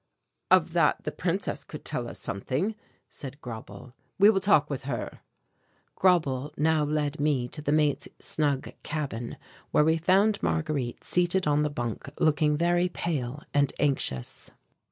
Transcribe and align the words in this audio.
"Of 0.49 0.73
that 0.73 1.03
the 1.03 1.11
Princess 1.11 1.63
could 1.63 1.85
tell 1.85 2.07
us 2.07 2.17
something," 2.17 2.73
said 3.07 3.39
Grauble. 3.39 3.93
"We 4.17 4.31
will 4.31 4.39
talk 4.39 4.67
with 4.67 4.85
her." 4.85 5.19
Grauble 5.95 6.51
now 6.57 6.83
led 6.83 7.19
me 7.19 7.47
to 7.49 7.61
the 7.61 7.71
mate's 7.71 8.07
snug 8.19 8.71
cabin, 8.81 9.37
where 9.69 9.85
we 9.85 9.97
found 9.97 10.41
Marguerite 10.41 11.03
seated 11.03 11.45
on 11.45 11.61
the 11.61 11.69
bunk, 11.69 12.09
looking 12.19 12.57
very 12.57 12.89
pale 12.89 13.43
and 13.53 13.73
anxious. 13.77 14.49